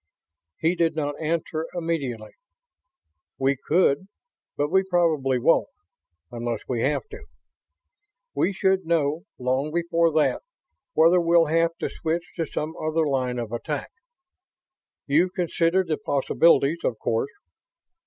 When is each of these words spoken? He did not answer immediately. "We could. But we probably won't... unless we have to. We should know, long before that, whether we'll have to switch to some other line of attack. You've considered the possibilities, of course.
He 0.59 0.73
did 0.73 0.95
not 0.95 1.13
answer 1.21 1.67
immediately. 1.75 2.31
"We 3.37 3.55
could. 3.55 4.07
But 4.57 4.71
we 4.71 4.81
probably 4.81 5.37
won't... 5.37 5.69
unless 6.31 6.61
we 6.67 6.81
have 6.81 7.07
to. 7.09 7.25
We 8.33 8.51
should 8.51 8.83
know, 8.87 9.25
long 9.37 9.71
before 9.71 10.11
that, 10.13 10.41
whether 10.93 11.21
we'll 11.21 11.45
have 11.53 11.77
to 11.81 11.89
switch 11.91 12.23
to 12.37 12.47
some 12.47 12.75
other 12.77 13.05
line 13.07 13.37
of 13.37 13.51
attack. 13.51 13.91
You've 15.05 15.33
considered 15.33 15.87
the 15.87 15.97
possibilities, 15.99 16.79
of 16.83 16.97
course. 16.97 17.29